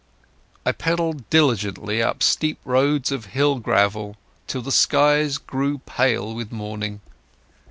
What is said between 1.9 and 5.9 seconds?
up steep roads of hill gravel till the skies grew